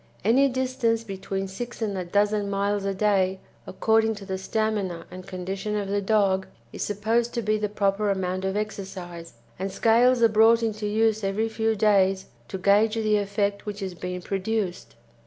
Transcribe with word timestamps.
Any 0.25 0.49
distance 0.49 1.03
between 1.03 1.47
six 1.47 1.79
and 1.79 1.95
a 1.95 2.03
dozen 2.03 2.49
miles 2.49 2.85
a 2.85 2.93
day, 2.95 3.39
according 3.67 4.15
to 4.15 4.25
the 4.25 4.39
stamina 4.39 5.05
and 5.11 5.27
condition 5.27 5.75
of 5.75 5.89
the 5.89 6.01
dog, 6.01 6.47
is 6.73 6.81
supposed 6.81 7.35
to 7.35 7.43
be 7.43 7.59
the 7.59 7.69
proper 7.69 8.09
amount 8.09 8.43
of 8.43 8.57
exercise, 8.57 9.33
and 9.59 9.71
scales 9.71 10.23
are 10.23 10.27
brought 10.27 10.63
into 10.63 10.87
use 10.87 11.23
every 11.23 11.47
few 11.47 11.75
days 11.75 12.25
to 12.47 12.57
gauge 12.57 12.95
the 12.95 13.17
effect 13.17 13.67
which 13.67 13.83
is 13.83 13.93
being 13.93 14.23
produced. 14.23 14.95